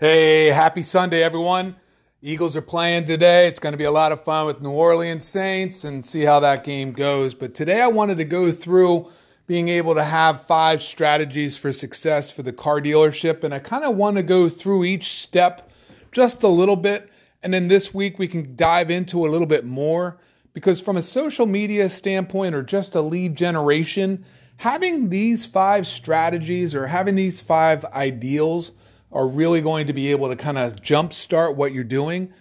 Hey, 0.00 0.46
happy 0.46 0.82
Sunday, 0.82 1.22
everyone. 1.22 1.76
Eagles 2.22 2.56
are 2.56 2.62
playing 2.62 3.04
today. 3.04 3.46
It's 3.46 3.60
going 3.60 3.74
to 3.74 3.76
be 3.76 3.84
a 3.84 3.90
lot 3.90 4.12
of 4.12 4.24
fun 4.24 4.46
with 4.46 4.62
New 4.62 4.70
Orleans 4.70 5.26
Saints 5.26 5.84
and 5.84 6.06
see 6.06 6.22
how 6.22 6.40
that 6.40 6.64
game 6.64 6.92
goes. 6.92 7.34
But 7.34 7.54
today 7.54 7.82
I 7.82 7.88
wanted 7.88 8.16
to 8.16 8.24
go 8.24 8.50
through 8.50 9.10
being 9.46 9.68
able 9.68 9.94
to 9.96 10.02
have 10.02 10.46
five 10.46 10.80
strategies 10.80 11.58
for 11.58 11.70
success 11.70 12.30
for 12.30 12.42
the 12.42 12.50
car 12.50 12.80
dealership. 12.80 13.44
And 13.44 13.52
I 13.52 13.58
kind 13.58 13.84
of 13.84 13.94
want 13.94 14.16
to 14.16 14.22
go 14.22 14.48
through 14.48 14.84
each 14.84 15.20
step 15.20 15.70
just 16.12 16.42
a 16.42 16.48
little 16.48 16.76
bit. 16.76 17.10
And 17.42 17.52
then 17.52 17.68
this 17.68 17.92
week 17.92 18.18
we 18.18 18.26
can 18.26 18.56
dive 18.56 18.90
into 18.90 19.26
a 19.26 19.28
little 19.28 19.46
bit 19.46 19.66
more 19.66 20.16
because, 20.54 20.80
from 20.80 20.96
a 20.96 21.02
social 21.02 21.44
media 21.44 21.90
standpoint 21.90 22.54
or 22.54 22.62
just 22.62 22.94
a 22.94 23.02
lead 23.02 23.36
generation, 23.36 24.24
having 24.56 25.10
these 25.10 25.44
five 25.44 25.86
strategies 25.86 26.74
or 26.74 26.86
having 26.86 27.16
these 27.16 27.42
five 27.42 27.84
ideals 27.84 28.72
are 29.12 29.26
really 29.26 29.60
going 29.60 29.86
to 29.86 29.92
be 29.92 30.10
able 30.10 30.28
to 30.28 30.36
kind 30.36 30.58
of 30.58 30.76
jumpstart 30.76 31.56
what 31.56 31.72
you're 31.72 31.84
doing. 31.84 32.32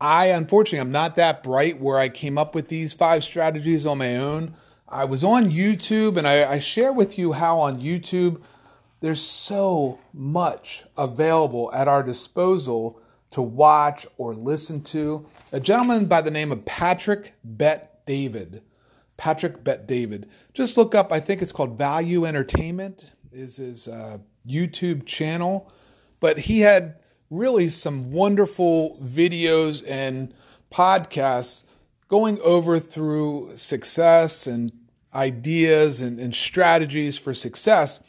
I, 0.00 0.26
unfortunately, 0.26 0.80
I'm 0.80 0.92
not 0.92 1.16
that 1.16 1.42
bright 1.42 1.80
where 1.80 1.98
I 1.98 2.08
came 2.08 2.38
up 2.38 2.54
with 2.54 2.68
these 2.68 2.92
five 2.92 3.24
strategies 3.24 3.86
on 3.86 3.98
my 3.98 4.16
own. 4.16 4.54
I 4.88 5.04
was 5.04 5.24
on 5.24 5.50
YouTube 5.50 6.16
and 6.16 6.26
I, 6.26 6.52
I 6.52 6.58
share 6.58 6.92
with 6.92 7.18
you 7.18 7.32
how 7.32 7.58
on 7.58 7.80
YouTube 7.80 8.42
there's 9.00 9.20
so 9.20 9.98
much 10.12 10.84
available 10.96 11.70
at 11.72 11.88
our 11.88 12.02
disposal 12.02 13.00
to 13.30 13.42
watch 13.42 14.06
or 14.16 14.34
listen 14.34 14.82
to. 14.82 15.26
A 15.52 15.58
gentleman 15.58 16.06
by 16.06 16.22
the 16.22 16.30
name 16.30 16.52
of 16.52 16.64
Patrick 16.64 17.34
Bet 17.42 18.06
David. 18.06 18.62
Patrick 19.16 19.64
Bet 19.64 19.86
David. 19.86 20.28
Just 20.52 20.76
look 20.76 20.94
up, 20.94 21.12
I 21.12 21.20
think 21.20 21.42
it's 21.42 21.52
called 21.52 21.76
Value 21.76 22.24
Entertainment, 22.24 23.06
is 23.32 23.56
his 23.56 23.88
uh, 23.88 24.18
YouTube 24.46 25.06
channel 25.06 25.72
but 26.24 26.38
he 26.38 26.60
had 26.60 26.94
really 27.28 27.68
some 27.68 28.10
wonderful 28.10 28.96
videos 29.02 29.84
and 29.86 30.32
podcasts 30.72 31.64
going 32.08 32.40
over 32.40 32.78
through 32.78 33.54
success 33.56 34.46
and 34.46 34.72
ideas 35.14 36.00
and, 36.00 36.18
and 36.18 36.34
strategies 36.34 37.18
for 37.18 37.34
success. 37.34 38.00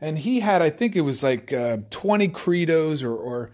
And 0.00 0.20
he 0.20 0.38
had, 0.38 0.62
I 0.62 0.70
think 0.70 0.94
it 0.94 1.00
was 1.00 1.24
like 1.24 1.52
uh, 1.52 1.78
20 1.90 2.28
credos 2.28 3.02
or, 3.02 3.12
or 3.12 3.50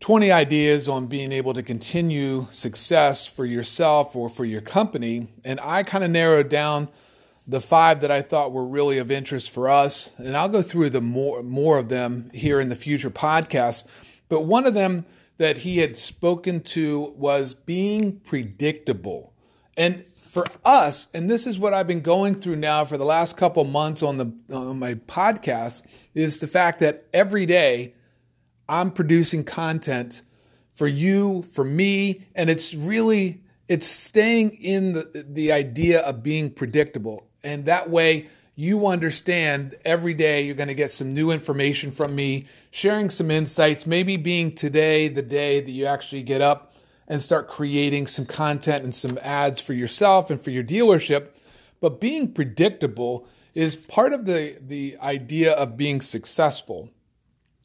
20 0.00 0.32
ideas 0.32 0.88
on 0.88 1.06
being 1.06 1.30
able 1.30 1.52
to 1.52 1.62
continue 1.62 2.48
success 2.50 3.26
for 3.26 3.44
yourself 3.44 4.16
or 4.16 4.28
for 4.28 4.44
your 4.44 4.60
company. 4.60 5.28
And 5.44 5.60
I 5.60 5.84
kind 5.84 6.02
of 6.02 6.10
narrowed 6.10 6.48
down 6.48 6.88
the 7.50 7.60
five 7.60 8.00
that 8.00 8.12
I 8.12 8.22
thought 8.22 8.52
were 8.52 8.64
really 8.64 8.98
of 8.98 9.10
interest 9.10 9.50
for 9.50 9.68
us, 9.68 10.12
and 10.18 10.36
I'll 10.36 10.48
go 10.48 10.62
through 10.62 10.90
the 10.90 11.00
more 11.00 11.42
more 11.42 11.78
of 11.78 11.88
them 11.88 12.30
here 12.32 12.60
in 12.60 12.68
the 12.68 12.76
future 12.76 13.10
podcasts. 13.10 13.84
But 14.28 14.42
one 14.42 14.66
of 14.66 14.74
them 14.74 15.04
that 15.38 15.58
he 15.58 15.78
had 15.78 15.96
spoken 15.96 16.60
to 16.60 17.12
was 17.16 17.54
being 17.54 18.20
predictable. 18.20 19.32
And 19.76 20.04
for 20.14 20.46
us, 20.64 21.08
and 21.12 21.28
this 21.28 21.44
is 21.46 21.58
what 21.58 21.74
I've 21.74 21.88
been 21.88 22.02
going 22.02 22.36
through 22.36 22.56
now 22.56 22.84
for 22.84 22.96
the 22.96 23.04
last 23.04 23.36
couple 23.36 23.64
months 23.64 24.02
on 24.02 24.18
the 24.18 24.32
on 24.54 24.78
my 24.78 24.94
podcast, 24.94 25.82
is 26.14 26.38
the 26.38 26.46
fact 26.46 26.78
that 26.78 27.06
every 27.12 27.46
day 27.46 27.94
I'm 28.68 28.92
producing 28.92 29.42
content 29.42 30.22
for 30.72 30.86
you, 30.86 31.42
for 31.42 31.64
me, 31.64 32.26
and 32.36 32.48
it's 32.48 32.74
really 32.74 33.42
it's 33.66 33.86
staying 33.86 34.50
in 34.50 34.92
the, 34.92 35.26
the 35.28 35.50
idea 35.50 36.00
of 36.00 36.22
being 36.22 36.50
predictable. 36.50 37.29
And 37.42 37.64
that 37.64 37.90
way, 37.90 38.28
you 38.54 38.86
understand 38.86 39.76
every 39.84 40.12
day 40.12 40.42
you're 40.42 40.54
going 40.54 40.68
to 40.68 40.74
get 40.74 40.90
some 40.90 41.14
new 41.14 41.30
information 41.30 41.90
from 41.90 42.14
me, 42.14 42.46
sharing 42.70 43.08
some 43.08 43.30
insights, 43.30 43.86
maybe 43.86 44.16
being 44.16 44.54
today 44.54 45.08
the 45.08 45.22
day 45.22 45.60
that 45.60 45.70
you 45.70 45.86
actually 45.86 46.22
get 46.22 46.42
up 46.42 46.74
and 47.08 47.22
start 47.22 47.48
creating 47.48 48.06
some 48.06 48.26
content 48.26 48.84
and 48.84 48.94
some 48.94 49.18
ads 49.22 49.60
for 49.60 49.72
yourself 49.72 50.30
and 50.30 50.40
for 50.40 50.50
your 50.50 50.62
dealership. 50.62 51.28
But 51.80 52.00
being 52.00 52.32
predictable 52.32 53.26
is 53.54 53.76
part 53.76 54.12
of 54.12 54.26
the, 54.26 54.58
the 54.60 54.96
idea 55.00 55.52
of 55.52 55.76
being 55.76 56.00
successful. 56.00 56.90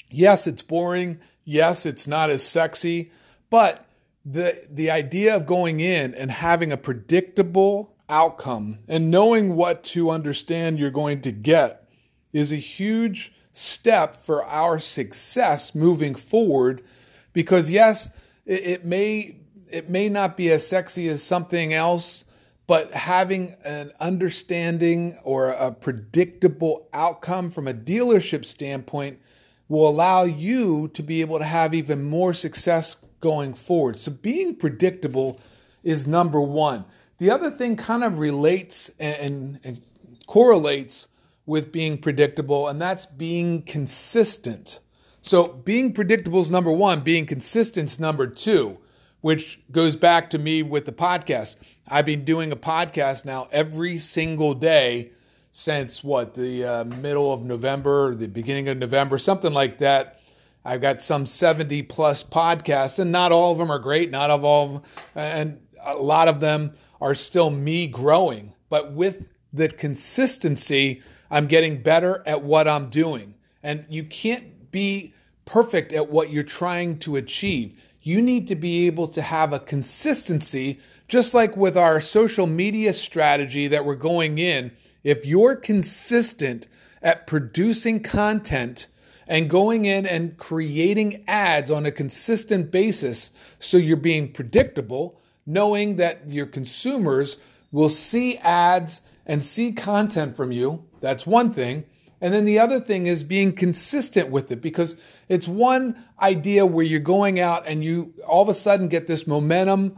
Yes, 0.09 0.47
it's 0.47 0.63
boring. 0.63 1.19
Yes, 1.43 1.85
it's 1.85 2.07
not 2.07 2.29
as 2.29 2.41
sexy, 2.41 3.11
but 3.49 3.85
the 4.25 4.65
the 4.71 4.89
idea 4.89 5.35
of 5.35 5.45
going 5.45 5.79
in 5.79 6.15
and 6.15 6.31
having 6.31 6.71
a 6.71 6.77
predictable 6.77 7.94
outcome. 8.09 8.79
And 8.87 9.09
knowing 9.09 9.55
what 9.55 9.83
to 9.85 10.09
understand 10.09 10.79
you're 10.79 10.91
going 10.91 11.21
to 11.21 11.31
get 11.31 11.87
is 12.33 12.51
a 12.51 12.57
huge 12.57 13.33
step 13.51 14.15
for 14.15 14.43
our 14.45 14.79
success 14.79 15.73
moving 15.73 16.13
forward 16.13 16.83
because 17.31 17.71
yes 17.71 18.09
it, 18.45 18.65
it, 18.65 18.85
may 18.85 19.37
it 19.71 19.89
may 19.89 20.09
not 20.09 20.35
be 20.35 20.51
as 20.51 20.67
sexy 20.67 21.07
as 21.07 21.23
something 21.23 21.73
else 21.73 22.25
but 22.67 22.91
having 22.91 23.55
an 23.63 23.93
understanding 23.99 25.17
or 25.23 25.51
a 25.51 25.71
predictable 25.71 26.89
outcome 26.93 27.49
from 27.49 27.67
a 27.67 27.73
dealership 27.73 28.43
standpoint 28.43 29.19
will 29.67 29.87
allow 29.87 30.23
you 30.23 30.89
to 30.89 31.03
be 31.03 31.21
able 31.21 31.39
to 31.39 31.45
have 31.45 31.73
even 31.73 32.03
more 32.03 32.33
success 32.33 32.97
going 33.21 33.53
forward. 33.53 33.97
So 33.97 34.11
being 34.11 34.55
predictable 34.55 35.39
is 35.83 36.05
number 36.07 36.41
1 36.41 36.85
the 37.17 37.31
other 37.31 37.49
thing 37.49 37.75
kind 37.75 38.03
of 38.03 38.19
relates 38.19 38.91
and, 38.99 39.59
and 39.63 39.81
correlates 40.27 41.07
with 41.45 41.71
being 41.71 41.97
predictable, 41.97 42.67
and 42.67 42.81
that's 42.81 43.05
being 43.05 43.61
consistent. 43.61 44.79
So, 45.21 45.47
being 45.47 45.93
predictable 45.93 46.39
is 46.39 46.51
number 46.51 46.71
one, 46.71 47.01
being 47.01 47.25
consistent 47.25 47.91
is 47.91 47.99
number 47.99 48.27
two, 48.27 48.79
which 49.21 49.59
goes 49.71 49.95
back 49.95 50.29
to 50.31 50.37
me 50.37 50.63
with 50.63 50.85
the 50.85 50.91
podcast. 50.91 51.57
I've 51.87 52.05
been 52.05 52.25
doing 52.25 52.51
a 52.51 52.55
podcast 52.55 53.25
now 53.25 53.47
every 53.51 53.97
single 53.97 54.53
day 54.53 55.11
since 55.51 56.03
what, 56.03 56.33
the 56.33 56.65
uh, 56.65 56.83
middle 56.83 57.31
of 57.31 57.43
November, 57.43 58.13
the 58.13 58.27
beginning 58.27 58.67
of 58.67 58.77
November, 58.77 59.17
something 59.17 59.53
like 59.53 59.77
that. 59.77 60.19
I've 60.65 60.81
got 60.81 61.01
some 61.01 61.27
70 61.27 61.83
plus 61.83 62.23
podcasts, 62.23 62.99
and 62.99 63.11
not 63.11 63.31
all 63.31 63.51
of 63.51 63.57
them 63.59 63.71
are 63.71 63.79
great, 63.79 64.11
not 64.11 64.31
of 64.31 64.43
all, 64.43 64.83
and 65.13 65.61
a 65.85 65.97
lot 65.97 66.27
of 66.27 66.39
them 66.39 66.73
are 66.99 67.15
still 67.15 67.49
me 67.49 67.87
growing, 67.87 68.53
but 68.69 68.91
with 68.91 69.25
the 69.51 69.69
consistency, 69.69 71.01
I'm 71.29 71.47
getting 71.47 71.81
better 71.81 72.23
at 72.25 72.43
what 72.43 72.67
I'm 72.67 72.89
doing. 72.89 73.35
And 73.63 73.85
you 73.89 74.03
can't 74.03 74.71
be 74.71 75.13
perfect 75.45 75.93
at 75.93 76.09
what 76.09 76.29
you're 76.29 76.43
trying 76.43 76.99
to 76.99 77.15
achieve. 77.15 77.81
You 78.01 78.21
need 78.21 78.47
to 78.49 78.55
be 78.55 78.85
able 78.87 79.07
to 79.09 79.21
have 79.21 79.53
a 79.53 79.59
consistency, 79.59 80.79
just 81.07 81.33
like 81.33 81.57
with 81.57 81.77
our 81.77 81.99
social 82.01 82.47
media 82.47 82.93
strategy 82.93 83.67
that 83.67 83.85
we're 83.85 83.95
going 83.95 84.37
in. 84.37 84.71
If 85.03 85.25
you're 85.25 85.55
consistent 85.55 86.67
at 87.01 87.27
producing 87.27 88.01
content 88.01 88.87
and 89.27 89.49
going 89.49 89.85
in 89.85 90.05
and 90.05 90.37
creating 90.37 91.23
ads 91.27 91.71
on 91.71 91.85
a 91.85 91.91
consistent 91.91 92.71
basis, 92.71 93.31
so 93.59 93.77
you're 93.77 93.97
being 93.97 94.31
predictable, 94.31 95.19
knowing 95.45 95.97
that 95.97 96.29
your 96.29 96.45
consumers 96.45 97.37
will 97.71 97.89
see 97.89 98.37
ads 98.37 99.01
and 99.25 99.43
see 99.43 99.71
content 99.71 100.35
from 100.35 100.51
you. 100.51 100.85
That's 101.01 101.25
one 101.25 101.51
thing. 101.51 101.85
And 102.21 102.33
then 102.33 102.45
the 102.45 102.59
other 102.59 102.79
thing 102.79 103.07
is 103.07 103.23
being 103.23 103.53
consistent 103.53 104.29
with 104.29 104.51
it 104.51 104.61
because 104.61 104.95
it's 105.27 105.47
one 105.47 106.03
idea 106.19 106.65
where 106.65 106.85
you're 106.85 106.99
going 106.99 107.39
out 107.39 107.67
and 107.67 107.83
you 107.83 108.13
all 108.25 108.41
of 108.41 108.49
a 108.49 108.53
sudden 108.53 108.87
get 108.87 109.05
this 109.05 109.27
momentum, 109.27 109.97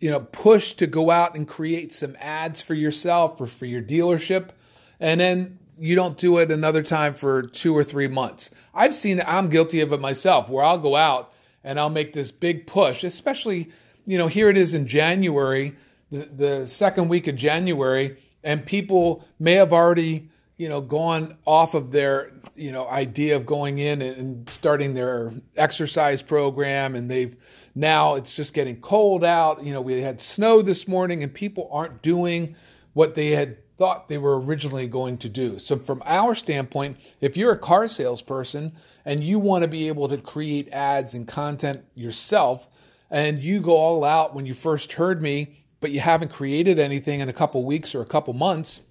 you 0.00 0.10
know, 0.10 0.20
push 0.20 0.72
to 0.74 0.86
go 0.86 1.10
out 1.10 1.34
and 1.34 1.46
create 1.46 1.92
some 1.92 2.16
ads 2.18 2.62
for 2.62 2.74
yourself 2.74 3.40
or 3.40 3.46
for 3.46 3.66
your 3.66 3.82
dealership. 3.82 4.50
And 4.98 5.20
then 5.20 5.58
you 5.78 5.94
don't 5.94 6.18
do 6.18 6.38
it 6.38 6.50
another 6.50 6.82
time 6.82 7.14
for 7.14 7.42
two 7.42 7.76
or 7.76 7.84
three 7.84 8.08
months. 8.08 8.50
I've 8.74 8.94
seen, 8.94 9.22
I'm 9.26 9.48
guilty 9.48 9.80
of 9.80 9.92
it 9.92 10.00
myself, 10.00 10.48
where 10.48 10.64
I'll 10.64 10.78
go 10.78 10.96
out 10.96 11.32
and 11.62 11.78
I'll 11.78 11.90
make 11.90 12.12
this 12.12 12.30
big 12.30 12.66
push, 12.66 13.04
especially 13.04 13.70
you 14.10 14.18
know, 14.18 14.26
here 14.26 14.48
it 14.48 14.56
is 14.56 14.74
in 14.74 14.88
January, 14.88 15.76
the, 16.10 16.28
the 16.36 16.66
second 16.66 17.06
week 17.06 17.28
of 17.28 17.36
January, 17.36 18.16
and 18.42 18.66
people 18.66 19.24
may 19.38 19.52
have 19.52 19.72
already, 19.72 20.28
you 20.56 20.68
know, 20.68 20.80
gone 20.80 21.36
off 21.46 21.74
of 21.74 21.92
their, 21.92 22.32
you 22.56 22.72
know, 22.72 22.88
idea 22.88 23.36
of 23.36 23.46
going 23.46 23.78
in 23.78 24.02
and 24.02 24.50
starting 24.50 24.94
their 24.94 25.32
exercise 25.56 26.22
program, 26.22 26.96
and 26.96 27.08
they've 27.08 27.36
now 27.76 28.16
it's 28.16 28.34
just 28.34 28.52
getting 28.52 28.80
cold 28.80 29.22
out. 29.22 29.62
You 29.62 29.72
know, 29.72 29.80
we 29.80 30.00
had 30.00 30.20
snow 30.20 30.60
this 30.60 30.88
morning, 30.88 31.22
and 31.22 31.32
people 31.32 31.68
aren't 31.70 32.02
doing 32.02 32.56
what 32.94 33.14
they 33.14 33.30
had 33.30 33.58
thought 33.76 34.08
they 34.08 34.18
were 34.18 34.40
originally 34.40 34.88
going 34.88 35.18
to 35.18 35.28
do. 35.28 35.60
So, 35.60 35.78
from 35.78 36.02
our 36.04 36.34
standpoint, 36.34 36.96
if 37.20 37.36
you're 37.36 37.52
a 37.52 37.58
car 37.58 37.86
salesperson 37.86 38.72
and 39.04 39.22
you 39.22 39.38
want 39.38 39.62
to 39.62 39.68
be 39.68 39.86
able 39.86 40.08
to 40.08 40.18
create 40.18 40.68
ads 40.70 41.14
and 41.14 41.28
content 41.28 41.84
yourself, 41.94 42.66
and 43.10 43.42
you 43.42 43.60
go 43.60 43.76
all 43.76 44.04
out 44.04 44.34
when 44.34 44.46
you 44.46 44.54
first 44.54 44.92
heard 44.92 45.20
me, 45.20 45.64
but 45.80 45.90
you 45.90 46.00
haven't 46.00 46.30
created 46.30 46.78
anything 46.78 47.20
in 47.20 47.28
a 47.28 47.32
couple 47.32 47.64
weeks 47.64 47.94
or 47.94 48.00
a 48.00 48.06
couple 48.06 48.32
months, 48.34 48.82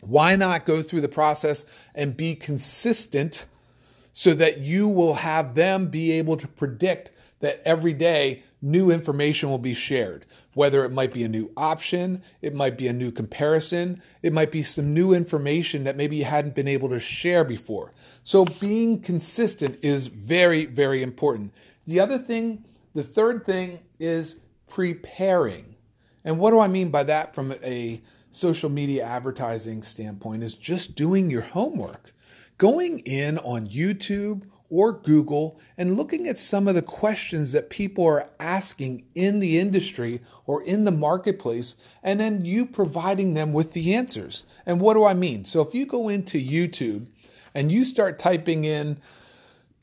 why 0.00 0.36
not 0.36 0.64
go 0.64 0.82
through 0.82 1.02
the 1.02 1.08
process 1.08 1.64
and 1.94 2.16
be 2.16 2.34
consistent 2.34 3.46
so 4.12 4.34
that 4.34 4.58
you 4.58 4.88
will 4.88 5.14
have 5.14 5.54
them 5.54 5.88
be 5.88 6.12
able 6.12 6.36
to 6.36 6.48
predict 6.48 7.10
that 7.40 7.60
every 7.64 7.92
day 7.92 8.42
new 8.62 8.90
information 8.90 9.48
will 9.48 9.58
be 9.58 9.74
shared. 9.74 10.26
Whether 10.54 10.84
it 10.84 10.90
might 10.90 11.12
be 11.12 11.24
a 11.24 11.28
new 11.28 11.50
option, 11.56 12.22
it 12.42 12.54
might 12.54 12.76
be 12.76 12.86
a 12.88 12.92
new 12.92 13.10
comparison, 13.10 14.02
it 14.22 14.32
might 14.32 14.50
be 14.50 14.62
some 14.62 14.92
new 14.92 15.14
information 15.14 15.84
that 15.84 15.96
maybe 15.96 16.16
you 16.16 16.24
hadn't 16.24 16.54
been 16.54 16.68
able 16.68 16.88
to 16.90 17.00
share 17.00 17.44
before. 17.44 17.92
So 18.24 18.44
being 18.44 19.00
consistent 19.00 19.78
is 19.82 20.08
very, 20.08 20.66
very 20.66 21.02
important. 21.02 21.54
The 21.86 22.00
other 22.00 22.18
thing, 22.18 22.64
the 22.94 23.02
third 23.02 23.44
thing 23.44 23.80
is 23.98 24.36
preparing. 24.68 25.76
And 26.24 26.38
what 26.38 26.50
do 26.50 26.60
I 26.60 26.68
mean 26.68 26.90
by 26.90 27.04
that 27.04 27.34
from 27.34 27.52
a 27.62 28.02
social 28.30 28.70
media 28.70 29.04
advertising 29.04 29.82
standpoint 29.82 30.42
is 30.42 30.54
just 30.54 30.94
doing 30.94 31.30
your 31.30 31.42
homework. 31.42 32.12
Going 32.58 33.00
in 33.00 33.38
on 33.38 33.66
YouTube 33.66 34.42
or 34.68 34.92
Google 34.92 35.58
and 35.76 35.96
looking 35.96 36.28
at 36.28 36.38
some 36.38 36.68
of 36.68 36.74
the 36.74 36.82
questions 36.82 37.52
that 37.52 37.70
people 37.70 38.06
are 38.06 38.30
asking 38.38 39.04
in 39.14 39.40
the 39.40 39.58
industry 39.58 40.20
or 40.46 40.62
in 40.62 40.84
the 40.84 40.92
marketplace, 40.92 41.74
and 42.02 42.20
then 42.20 42.44
you 42.44 42.64
providing 42.64 43.34
them 43.34 43.52
with 43.52 43.72
the 43.72 43.94
answers. 43.94 44.44
And 44.64 44.80
what 44.80 44.94
do 44.94 45.04
I 45.04 45.14
mean? 45.14 45.44
So 45.44 45.60
if 45.60 45.74
you 45.74 45.86
go 45.86 46.08
into 46.08 46.38
YouTube 46.38 47.06
and 47.54 47.72
you 47.72 47.84
start 47.84 48.18
typing 48.18 48.64
in, 48.64 49.00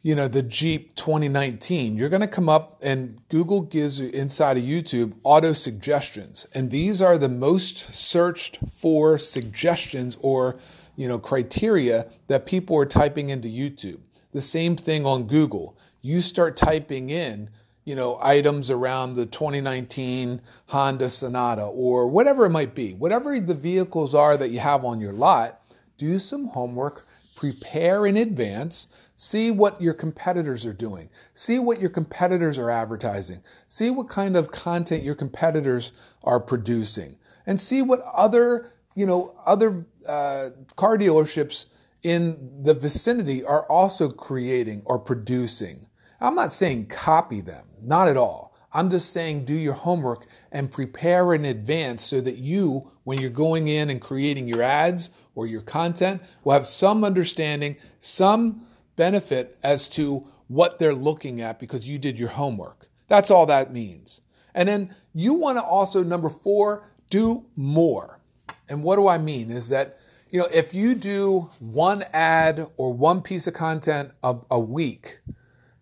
you 0.07 0.15
know, 0.15 0.29
the 0.29 0.41
Jeep 0.41 0.95
2019, 0.95 1.97
you're 1.97 2.07
going 2.07 2.21
to 2.21 2.27
come 2.27 2.47
up 2.47 2.79
and 2.81 3.19
Google 3.27 3.59
gives 3.59 3.99
you 3.99 4.07
inside 4.11 4.55
of 4.55 4.63
YouTube 4.63 5.11
auto 5.21 5.51
suggestions. 5.51 6.47
And 6.53 6.71
these 6.71 7.01
are 7.01 7.17
the 7.17 7.27
most 7.27 7.93
searched 7.93 8.57
for 8.71 9.17
suggestions 9.17 10.17
or, 10.21 10.59
you 10.95 11.09
know, 11.09 11.19
criteria 11.19 12.07
that 12.27 12.45
people 12.45 12.77
are 12.77 12.85
typing 12.85 13.27
into 13.27 13.49
YouTube. 13.49 13.99
The 14.31 14.39
same 14.39 14.77
thing 14.77 15.05
on 15.05 15.27
Google. 15.27 15.77
You 16.01 16.21
start 16.21 16.55
typing 16.55 17.09
in, 17.09 17.49
you 17.83 17.93
know, 17.93 18.17
items 18.21 18.71
around 18.71 19.15
the 19.15 19.25
2019 19.25 20.39
Honda 20.67 21.09
Sonata 21.09 21.63
or 21.63 22.07
whatever 22.07 22.45
it 22.45 22.51
might 22.51 22.73
be, 22.73 22.93
whatever 22.93 23.37
the 23.41 23.53
vehicles 23.53 24.15
are 24.15 24.37
that 24.37 24.51
you 24.51 24.59
have 24.59 24.85
on 24.85 25.01
your 25.01 25.11
lot, 25.11 25.59
do 25.97 26.17
some 26.17 26.47
homework, 26.47 27.05
prepare 27.35 28.07
in 28.07 28.15
advance, 28.15 28.87
see 29.17 29.49
what 29.49 29.81
your 29.81 29.95
competitors 29.95 30.65
are 30.65 30.73
doing, 30.73 31.09
see 31.33 31.57
what 31.57 31.81
your 31.81 31.89
competitors 31.89 32.57
are 32.59 32.69
advertising, 32.69 33.41
see 33.67 33.89
what 33.89 34.07
kind 34.07 34.37
of 34.37 34.51
content 34.51 35.03
your 35.03 35.15
competitors 35.15 35.91
are 36.23 36.39
producing, 36.39 37.17
and 37.45 37.59
see 37.59 37.81
what 37.81 38.01
other, 38.13 38.69
you 38.95 39.07
know, 39.07 39.35
other 39.45 39.87
uh, 40.07 40.51
car 40.75 40.97
dealerships 40.97 41.65
in 42.03 42.61
the 42.61 42.75
vicinity 42.75 43.43
are 43.43 43.63
also 43.63 44.07
creating 44.07 44.83
or 44.85 44.99
producing. 44.99 45.87
I'm 46.21 46.35
not 46.35 46.53
saying 46.53 46.87
copy 46.87 47.41
them, 47.41 47.65
not 47.81 48.07
at 48.07 48.17
all. 48.17 48.55
I'm 48.71 48.89
just 48.91 49.11
saying 49.11 49.45
do 49.45 49.55
your 49.55 49.73
homework 49.73 50.27
and 50.51 50.71
prepare 50.71 51.33
in 51.33 51.45
advance 51.45 52.03
so 52.03 52.21
that 52.21 52.37
you, 52.37 52.91
when 53.03 53.19
you're 53.19 53.31
going 53.31 53.67
in 53.67 53.89
and 53.89 53.99
creating 53.99 54.47
your 54.47 54.61
ads 54.61 55.09
or 55.33 55.47
your 55.47 55.61
content, 55.61 56.21
will 56.43 56.53
have 56.53 56.67
some 56.67 57.03
understanding, 57.03 57.77
some 57.99 58.66
benefit 58.97 59.57
as 59.63 59.87
to 59.87 60.27
what 60.47 60.79
they're 60.79 60.93
looking 60.93 61.39
at 61.39 61.59
because 61.59 61.87
you 61.87 61.97
did 61.97 62.19
your 62.19 62.29
homework. 62.29 62.89
That's 63.07 63.31
all 63.31 63.45
that 63.45 63.71
means. 63.71 64.19
And 64.53 64.67
then 64.67 64.95
you 65.13 65.33
want 65.33 65.57
to 65.57 65.63
also, 65.63 66.03
number 66.03 66.29
four, 66.29 66.83
do 67.09 67.45
more. 67.55 68.19
And 68.67 68.83
what 68.83 68.97
do 68.97 69.07
I 69.07 69.17
mean? 69.17 69.49
Is 69.49 69.69
that 69.69 69.97
you 70.29 70.39
know, 70.39 70.49
if 70.53 70.73
you 70.73 70.93
do 70.93 71.49
one 71.59 72.03
ad 72.11 72.67
or 72.75 72.91
one 72.91 73.21
piece 73.21 73.47
of 73.47 73.53
content 73.53 74.11
a, 74.21 74.35
a 74.51 74.59
week, 74.59 75.19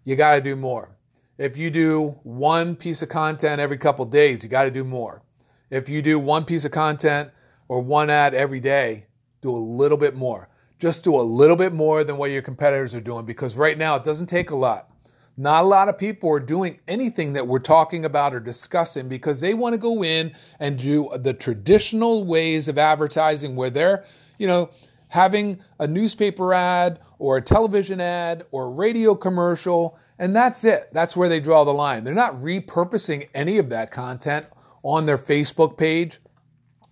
you 0.03 0.15
got 0.15 0.35
to 0.35 0.41
do 0.41 0.55
more. 0.55 0.95
If 1.37 1.57
you 1.57 1.71
do 1.71 2.19
one 2.21 2.75
piece 2.75 3.01
of 3.01 3.09
content 3.09 3.59
every 3.59 3.77
couple 3.77 4.05
days, 4.05 4.43
you 4.43 4.49
got 4.49 4.63
to 4.65 4.71
do 4.71 4.83
more. 4.83 5.23
If 5.71 5.89
you 5.89 6.03
do 6.03 6.19
one 6.19 6.45
piece 6.45 6.63
of 6.63 6.71
content 6.71 7.31
or 7.67 7.81
one 7.81 8.11
ad 8.11 8.35
every 8.35 8.59
day, 8.59 9.07
do 9.41 9.49
a 9.49 9.57
little 9.57 9.97
bit 9.97 10.15
more. 10.15 10.47
Just 10.85 11.03
do 11.03 11.15
a 11.15 11.23
little 11.23 11.55
bit 11.55 11.73
more 11.73 12.03
than 12.03 12.17
what 12.17 12.29
your 12.29 12.43
competitors 12.43 12.93
are 12.93 13.01
doing 13.01 13.25
because 13.25 13.57
right 13.57 13.75
now 13.77 13.95
it 13.95 14.03
doesn't 14.03 14.27
take 14.27 14.51
a 14.51 14.55
lot. 14.55 14.91
Not 15.35 15.63
a 15.63 15.67
lot 15.67 15.89
of 15.89 15.97
people 15.97 16.29
are 16.29 16.39
doing 16.39 16.79
anything 16.87 17.33
that 17.33 17.47
we're 17.47 17.57
talking 17.57 18.05
about 18.05 18.35
or 18.35 18.39
discussing 18.39 19.09
because 19.09 19.41
they 19.41 19.55
want 19.55 19.73
to 19.73 19.77
go 19.79 20.03
in 20.03 20.33
and 20.59 20.77
do 20.77 21.09
the 21.15 21.33
traditional 21.33 22.23
ways 22.23 22.67
of 22.67 22.77
advertising 22.77 23.55
where 23.55 23.71
they're 23.71 24.05
you 24.37 24.47
know, 24.47 24.69
having 25.09 25.59
a 25.79 25.87
newspaper 25.87 26.53
ad 26.53 26.99
or 27.19 27.37
a 27.37 27.41
television 27.41 28.01
ad 28.01 28.45
or 28.51 28.65
a 28.65 28.69
radio 28.69 29.15
commercial, 29.15 29.97
and 30.19 30.35
that's 30.35 30.63
it. 30.63 30.89
That's 30.91 31.15
where 31.15 31.29
they 31.29 31.39
draw 31.39 31.63
the 31.63 31.73
line. 31.73 32.03
They're 32.03 32.13
not 32.13 32.35
repurposing 32.35 33.29
any 33.33 33.57
of 33.57 33.69
that 33.69 33.91
content 33.91 34.47
on 34.83 35.05
their 35.05 35.17
Facebook 35.17 35.77
page. 35.77 36.19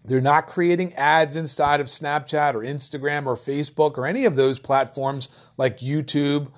They're 0.06 0.22
not 0.22 0.48
creating 0.48 0.94
ads 0.96 1.36
inside 1.36 1.80
of 1.80 1.88
Snapchat 1.88 2.56
or 2.56 2.60
Instagram 2.60 3.26
or 3.26 3.36
Facebook 3.36 3.98
or 3.98 4.06
any 4.06 4.26
of 4.26 4.36
those 4.36 4.60
platforms 4.60 5.30
like 5.58 5.80
YouTube. 5.80 6.52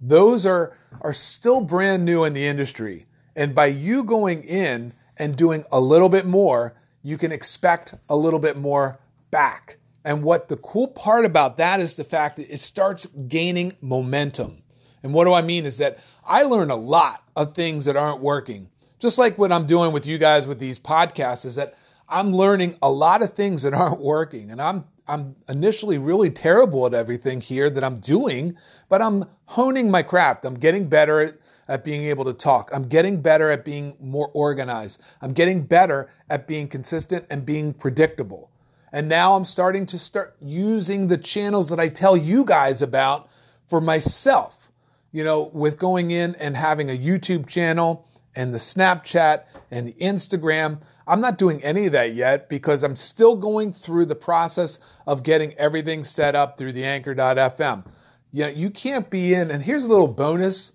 Those 0.00 0.44
are, 0.44 0.76
are 1.00 1.14
still 1.14 1.60
brand 1.60 2.04
new 2.04 2.24
in 2.24 2.34
the 2.34 2.46
industry. 2.46 3.06
And 3.36 3.54
by 3.54 3.66
you 3.66 4.02
going 4.02 4.42
in 4.42 4.94
and 5.16 5.36
doing 5.36 5.64
a 5.70 5.80
little 5.80 6.08
bit 6.08 6.26
more, 6.26 6.74
you 7.02 7.16
can 7.16 7.30
expect 7.30 7.94
a 8.08 8.16
little 8.16 8.40
bit 8.40 8.56
more 8.56 8.98
back. 9.30 9.78
And 10.04 10.22
what 10.22 10.48
the 10.48 10.56
cool 10.56 10.88
part 10.88 11.24
about 11.24 11.56
that 11.58 11.80
is 11.80 11.94
the 11.94 12.04
fact 12.04 12.36
that 12.36 12.52
it 12.52 12.58
starts 12.58 13.06
gaining 13.06 13.74
momentum. 13.80 14.62
And 15.02 15.12
what 15.14 15.24
do 15.24 15.32
I 15.32 15.42
mean 15.42 15.66
is 15.66 15.78
that 15.78 15.98
I 16.24 16.42
learn 16.42 16.70
a 16.70 16.76
lot 16.76 17.22
of 17.36 17.54
things 17.54 17.84
that 17.84 17.96
aren't 17.96 18.20
working. 18.20 18.70
Just 18.98 19.18
like 19.18 19.38
what 19.38 19.52
I'm 19.52 19.66
doing 19.66 19.92
with 19.92 20.06
you 20.06 20.18
guys 20.18 20.46
with 20.46 20.58
these 20.58 20.78
podcasts 20.78 21.44
is 21.44 21.54
that 21.54 21.76
I'm 22.08 22.34
learning 22.34 22.76
a 22.80 22.90
lot 22.90 23.22
of 23.22 23.34
things 23.34 23.62
that 23.62 23.74
aren't 23.74 24.00
working. 24.00 24.50
And 24.50 24.60
I'm 24.60 24.84
I'm 25.08 25.36
initially 25.48 25.96
really 25.96 26.30
terrible 26.30 26.84
at 26.86 26.92
everything 26.92 27.40
here 27.40 27.70
that 27.70 27.82
I'm 27.82 27.98
doing, 27.98 28.56
but 28.90 29.00
I'm 29.00 29.24
honing 29.46 29.90
my 29.90 30.02
craft. 30.02 30.44
I'm 30.44 30.58
getting 30.58 30.86
better 30.86 31.20
at, 31.20 31.38
at 31.66 31.82
being 31.82 32.02
able 32.04 32.26
to 32.26 32.34
talk. 32.34 32.68
I'm 32.74 32.88
getting 32.88 33.22
better 33.22 33.50
at 33.50 33.64
being 33.64 33.96
more 34.00 34.30
organized. 34.34 35.00
I'm 35.22 35.32
getting 35.32 35.62
better 35.62 36.10
at 36.28 36.46
being 36.46 36.68
consistent 36.68 37.24
and 37.30 37.46
being 37.46 37.72
predictable. 37.72 38.50
And 38.92 39.08
now 39.08 39.34
I'm 39.34 39.46
starting 39.46 39.86
to 39.86 39.98
start 39.98 40.36
using 40.42 41.08
the 41.08 41.18
channels 41.18 41.70
that 41.70 41.80
I 41.80 41.88
tell 41.88 42.16
you 42.16 42.44
guys 42.44 42.82
about 42.82 43.30
for 43.66 43.80
myself. 43.80 44.70
You 45.10 45.24
know, 45.24 45.50
with 45.54 45.78
going 45.78 46.10
in 46.10 46.34
and 46.34 46.54
having 46.54 46.90
a 46.90 46.98
YouTube 46.98 47.46
channel 47.46 48.06
and 48.34 48.52
the 48.52 48.58
Snapchat 48.58 49.44
and 49.70 49.88
the 49.88 49.94
Instagram. 49.94 50.80
I'm 51.08 51.22
not 51.22 51.38
doing 51.38 51.64
any 51.64 51.86
of 51.86 51.92
that 51.92 52.14
yet 52.14 52.50
because 52.50 52.84
I'm 52.84 52.94
still 52.94 53.34
going 53.34 53.72
through 53.72 54.06
the 54.06 54.14
process 54.14 54.78
of 55.06 55.22
getting 55.22 55.54
everything 55.54 56.04
set 56.04 56.36
up 56.36 56.58
through 56.58 56.74
the 56.74 56.84
anchor.fm. 56.84 57.86
You 58.30 58.42
know, 58.42 58.48
you 58.50 58.68
can't 58.68 59.08
be 59.08 59.32
in, 59.32 59.50
and 59.50 59.62
here's 59.62 59.84
a 59.84 59.88
little 59.88 60.06
bonus 60.06 60.72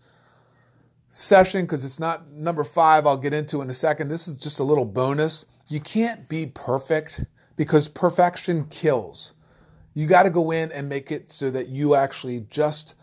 session 1.11 1.61
because 1.61 1.85
it's 1.85 1.99
not 1.99 2.31
number 2.31 2.63
five, 2.63 3.05
I'll 3.05 3.15
get 3.15 3.35
into 3.35 3.61
in 3.61 3.69
a 3.69 3.73
second. 3.73 4.07
This 4.07 4.27
is 4.27 4.39
just 4.39 4.59
a 4.59 4.63
little 4.63 4.85
bonus. 4.85 5.45
You 5.69 5.79
can't 5.79 6.27
be 6.27 6.47
perfect 6.47 7.25
because 7.55 7.87
perfection 7.87 8.65
kills. 8.65 9.33
You 9.93 10.07
got 10.07 10.23
to 10.23 10.31
go 10.31 10.49
in 10.49 10.71
and 10.71 10.89
make 10.89 11.11
it 11.11 11.31
so 11.31 11.51
that 11.51 11.67
you 11.67 11.93
actually 11.93 12.47
just 12.49 12.95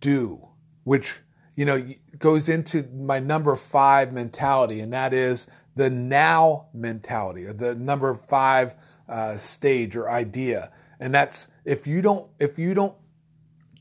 do, 0.00 0.48
which, 0.82 1.20
you 1.54 1.64
know, 1.64 1.86
goes 2.18 2.48
into 2.48 2.88
my 2.92 3.20
number 3.20 3.54
five 3.54 4.12
mentality, 4.12 4.80
and 4.80 4.92
that 4.92 5.14
is 5.14 5.46
the 5.76 5.90
now 5.90 6.66
mentality 6.74 7.44
or 7.44 7.52
the 7.52 7.74
number 7.74 8.14
five 8.14 8.74
uh, 9.08 9.36
stage 9.36 9.96
or 9.96 10.10
idea. 10.10 10.70
And 11.00 11.14
that's 11.14 11.46
if 11.64 11.86
you 11.86 12.02
don't, 12.02 12.28
if 12.38 12.58
you 12.58 12.74
don't 12.74 12.94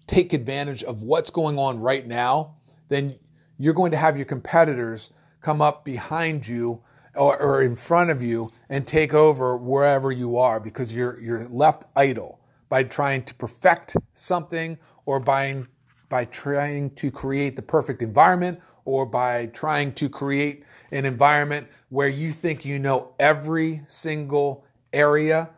take 0.08 0.34
advantage 0.34 0.84
of 0.84 1.04
what's 1.04 1.30
going 1.30 1.58
on 1.58 1.80
right 1.80 2.06
now, 2.06 2.56
then 2.90 3.16
you're 3.58 3.74
going 3.74 3.92
to 3.92 3.98
have 3.98 4.18
your 4.18 4.26
competitors 4.26 5.12
come 5.42 5.62
up 5.62 5.86
behind 5.86 6.48
you 6.48 6.82
or, 7.16 7.40
or 7.40 7.62
in 7.62 7.76
front 7.76 8.10
of 8.10 8.22
you 8.22 8.52
and 8.70 8.88
take 8.88 9.14
over 9.14 9.58
wherever 9.58 10.12
you 10.12 10.38
are 10.38 10.60
because 10.60 10.94
you're 10.94 11.20
you're 11.20 11.48
left 11.50 11.84
idle 11.96 12.40
by 12.70 12.84
trying 12.84 13.24
to 13.24 13.34
perfect 13.36 13.96
something 14.14 14.78
or 15.06 15.20
by 15.20 15.64
by 16.10 16.26
trying 16.26 16.90
to 16.92 17.12
create 17.12 17.56
the 17.56 17.62
perfect 17.62 18.02
environment 18.02 18.60
or 18.92 19.06
by 19.06 19.46
trying 19.48 19.94
to 19.94 20.10
create 20.10 20.64
an 20.92 21.06
environment 21.06 21.68
where 21.90 22.08
you 22.08 22.32
think 22.32 22.66
you 22.66 22.80
know 22.80 23.14
every 23.20 23.82
single 23.88 24.66
area 24.94 25.50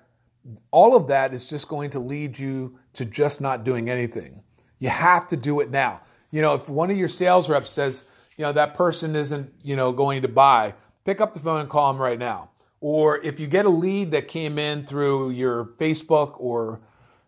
all 0.72 0.96
of 0.96 1.08
that 1.08 1.34
is 1.34 1.50
just 1.50 1.68
going 1.68 1.90
to 1.90 2.00
lead 2.00 2.38
you 2.38 2.78
to 2.94 3.06
just 3.06 3.42
not 3.42 3.64
doing 3.64 3.90
anything 3.90 4.42
you 4.80 4.90
have 4.90 5.28
to 5.28 5.38
do 5.38 5.60
it 5.60 5.72
now 5.72 6.02
you 6.32 6.42
know 6.42 6.54
if 6.54 6.70
one 6.70 6.92
of 6.92 6.98
your 6.98 7.08
sales 7.08 7.50
reps 7.50 7.70
says 7.70 8.04
you 8.38 8.44
know 8.44 8.52
that 8.52 8.74
person 8.74 9.16
isn't 9.16 9.52
you 9.64 9.76
know 9.76 9.92
going 9.92 10.22
to 10.22 10.28
buy 10.28 10.74
pick 11.06 11.22
up 11.22 11.34
the 11.34 11.40
phone 11.40 11.60
and 11.60 11.70
call 11.70 11.92
them 11.92 12.02
right 12.02 12.20
now. 12.20 12.50
Or 12.80 13.18
if 13.24 13.40
you 13.40 13.48
get 13.48 13.66
a 13.66 13.70
lead 13.70 14.12
that 14.12 14.28
came 14.28 14.60
in 14.60 14.86
through 14.86 15.32
your 15.32 15.66
Facebook 15.66 16.34
or 16.38 16.82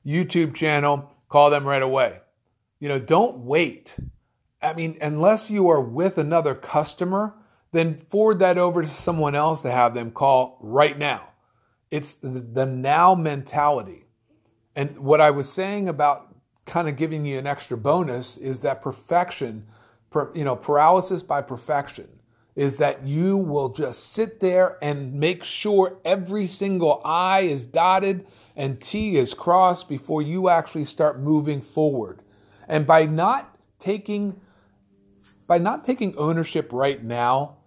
YouTube 0.06 0.54
channel, 0.54 1.12
call 1.30 1.50
them 1.50 1.66
right 1.66 1.82
away. 1.82 2.20
You 2.80 2.90
know, 2.90 3.00
don't 3.00 3.40
wait. 3.40 3.96
I 4.66 4.74
mean, 4.74 4.98
unless 5.00 5.50
you 5.50 5.70
are 5.70 5.82
with 5.82 6.18
another 6.18 6.56
customer, 6.56 7.36
then 7.72 7.98
forward 7.98 8.40
that 8.40 8.58
over 8.58 8.82
to 8.82 8.88
someone 8.88 9.36
else 9.36 9.62
to 9.62 9.72
have 9.72 9.94
them 9.94 10.12
call 10.12 10.58
right 10.62 10.98
now. 10.98 11.30
It's 11.92 12.16
the 12.16 12.66
now 12.66 13.16
mentality. 13.16 14.06
And 14.76 14.98
what 14.98 15.22
I 15.22 15.32
was 15.32 15.52
saying 15.52 15.88
about 15.88 16.36
kind 16.66 16.90
of 16.90 16.98
giving 16.98 17.26
you 17.26 17.38
an 17.38 17.48
extra 17.48 17.78
bonus 17.78 18.38
is 18.38 18.62
that 18.62 18.82
perfection, 18.82 19.68
you 20.34 20.44
know, 20.44 20.56
paralysis 20.56 21.22
by 21.24 21.42
perfection 21.42 22.10
is 22.56 22.78
that 22.78 23.06
you 23.06 23.36
will 23.36 23.70
just 23.70 24.14
sit 24.14 24.40
there 24.40 24.78
and 24.82 25.14
make 25.14 25.44
sure 25.44 26.00
every 26.06 26.48
single 26.48 27.02
I 27.04 27.42
is 27.42 27.64
dotted 27.64 28.26
and 28.56 28.80
T 28.80 29.18
is 29.18 29.34
crossed 29.34 29.90
before 29.90 30.22
you 30.22 30.48
actually 30.48 30.86
start 30.86 31.20
moving 31.20 31.60
forward. 31.60 32.22
And 32.68 32.88
by 32.88 33.06
not 33.06 33.58
taking 33.78 34.40
by 35.48 35.58
not 35.58 35.84
taking 35.84 36.16
ownership 36.18 36.70
right 36.72 37.04
now 37.04 37.58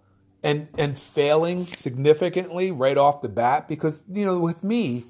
and 0.43 0.69
and 0.77 0.97
failing 0.97 1.65
significantly 1.65 2.71
right 2.71 2.97
off 2.97 3.21
the 3.21 3.29
bat 3.29 3.67
because 3.67 4.03
you 4.11 4.25
know 4.25 4.39
with 4.39 4.63
me 4.63 5.05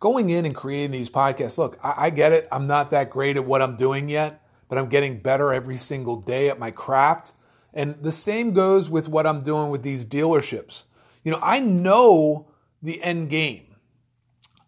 going 0.00 0.30
in 0.30 0.44
and 0.44 0.54
creating 0.54 0.90
these 0.90 1.10
podcasts 1.10 1.58
look 1.58 1.78
I, 1.82 2.06
I 2.06 2.10
get 2.10 2.32
it. 2.32 2.48
I'm 2.50 2.66
not 2.66 2.90
that 2.90 3.10
great 3.10 3.36
at 3.36 3.44
what 3.44 3.62
i'm 3.62 3.76
doing 3.76 4.08
yet 4.08 4.42
but 4.68 4.78
i'm 4.78 4.88
getting 4.88 5.18
better 5.20 5.52
every 5.52 5.76
single 5.76 6.16
day 6.16 6.48
at 6.48 6.58
my 6.58 6.70
craft. 6.70 7.32
And 7.72 7.96
the 8.02 8.12
same 8.12 8.52
goes 8.52 8.88
with 8.88 9.08
what 9.08 9.26
i'm 9.26 9.42
doing 9.42 9.70
with 9.70 9.82
these 9.82 10.06
dealerships. 10.06 10.84
You 11.22 11.32
know 11.32 11.40
i 11.42 11.58
know 11.58 12.48
the 12.82 13.02
end 13.02 13.30
game. 13.30 13.62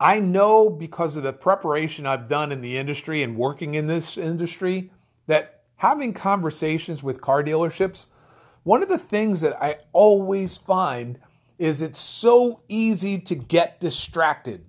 I 0.00 0.20
know 0.20 0.70
because 0.70 1.16
of 1.16 1.23
the 1.23 1.32
preparation 1.32 2.06
i've 2.06 2.28
done 2.28 2.52
in 2.52 2.61
the 2.61 2.76
industry 2.76 3.23
and 3.23 3.37
working 3.37 3.75
in 3.75 3.87
this 3.87 4.18
industry 4.18 4.90
that 5.26 5.58
having 5.78 6.12
conversations 6.12 7.02
with 7.02 7.20
car 7.20 7.42
dealerships 7.42 8.06
one 8.68 8.82
of 8.82 8.90
the 8.90 8.99
things 8.99 9.40
that 9.40 9.56
I 9.62 9.78
always 9.94 10.58
find 10.58 11.18
is 11.58 11.80
it's 11.80 11.99
so 11.99 12.61
easy 12.68 13.18
to 13.18 13.35
get 13.35 13.80
distracted 13.80 14.62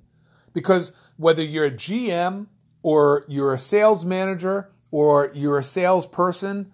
because 0.53 0.93
whether 1.17 1.43
you're 1.43 1.65
a 1.65 1.71
GM 1.71 2.47
or 2.81 3.25
you're 3.27 3.53
a 3.53 3.57
sales 3.57 4.05
manager 4.05 4.71
or 4.89 5.31
you're 5.35 5.57
a 5.57 5.65
salesperson, 5.65 6.71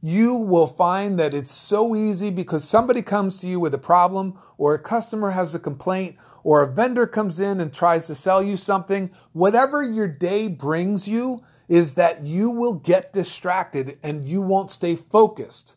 you 0.00 0.36
will 0.36 0.68
find 0.68 1.18
that 1.18 1.34
it's 1.34 1.50
so 1.50 1.96
easy 1.96 2.30
because 2.30 2.62
somebody 2.62 3.02
comes 3.02 3.38
to 3.38 3.48
you 3.48 3.58
with 3.58 3.74
a 3.74 3.78
problem 3.78 4.38
or 4.56 4.72
a 4.72 4.78
customer 4.78 5.32
has 5.32 5.56
a 5.56 5.58
complaint 5.58 6.16
or 6.44 6.62
a 6.62 6.72
vendor 6.72 7.04
comes 7.04 7.40
in 7.40 7.60
and 7.60 7.74
tries 7.74 8.06
to 8.06 8.14
sell 8.14 8.40
you 8.40 8.56
something. 8.56 9.10
Whatever 9.32 9.82
your 9.82 10.06
day 10.06 10.46
brings 10.46 11.08
you 11.08 11.42
is 11.70 11.94
that 11.94 12.26
you 12.26 12.50
will 12.50 12.74
get 12.74 13.12
distracted 13.12 13.96
and 14.02 14.26
you 14.26 14.42
won't 14.42 14.72
stay 14.72 14.96
focused. 14.96 15.76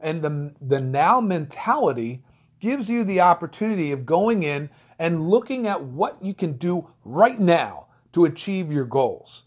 And 0.00 0.22
the, 0.22 0.54
the 0.58 0.80
now 0.80 1.20
mentality 1.20 2.24
gives 2.60 2.88
you 2.88 3.04
the 3.04 3.20
opportunity 3.20 3.92
of 3.92 4.06
going 4.06 4.42
in 4.42 4.70
and 4.98 5.28
looking 5.28 5.66
at 5.66 5.84
what 5.84 6.24
you 6.24 6.32
can 6.32 6.54
do 6.54 6.88
right 7.04 7.38
now 7.38 7.88
to 8.12 8.24
achieve 8.24 8.72
your 8.72 8.86
goals. 8.86 9.42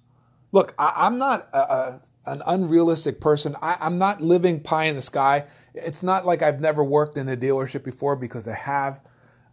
Look, 0.52 0.76
I, 0.78 1.08
am 1.08 1.18
not 1.18 1.50
a, 1.52 1.58
a, 1.58 2.02
an 2.28 2.44
unrealistic 2.46 3.20
person. 3.20 3.56
I, 3.60 3.78
I'm 3.80 3.98
not 3.98 4.22
living 4.22 4.60
pie 4.60 4.84
in 4.84 4.96
the 4.96 5.02
sky. 5.02 5.46
It's 5.74 6.04
not 6.04 6.28
like 6.28 6.44
I've 6.44 6.62
never 6.62 6.84
worked 6.84 7.18
in 7.18 7.28
a 7.28 7.36
dealership 7.36 7.84
before 7.84 8.16
because 8.16 8.48
I 8.48 8.54
have. 8.54 9.00